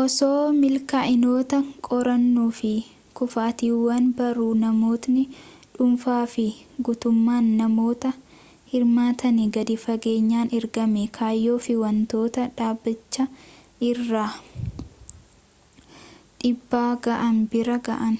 osoo 0.00 0.42
milkaa'inoota 0.58 1.58
qorannuu 1.86 2.50
fi 2.58 2.68
kufaatiiwwan 3.20 4.04
barruu 4.18 4.50
namootni 4.60 5.24
dhuunfaa 5.78 6.20
fi 6.34 6.44
guutummaan 6.88 7.48
namoota 7.62 8.10
hirmaatanii 8.74 9.48
gadi 9.58 9.76
fageenyaan 9.86 10.54
ergama 10.60 11.04
kayyoo 11.18 11.58
fi 11.66 11.76
wantoota 11.82 12.44
dhaabbaticha 12.62 13.26
irraan 13.88 14.68
dhiibbaa 16.44 16.92
ga'an 17.08 17.42
bira 17.56 17.80
ga'an 17.90 18.16